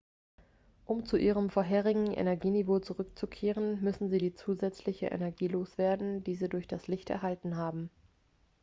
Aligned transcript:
um 0.87 1.05
zu 1.05 1.15
ihrem 1.15 1.51
vorherigen 1.51 2.07
energieniveau 2.11 2.79
zurückzukehren 2.79 3.83
müssen 3.83 4.09
sie 4.09 4.17
die 4.17 4.33
zusätzliche 4.33 5.05
energie 5.05 5.47
loswerden 5.47 6.23
die 6.23 6.33
sie 6.33 6.49
durch 6.49 6.67
das 6.67 6.87
licht 6.87 7.11
erhalten 7.11 7.55
haben 7.55 7.91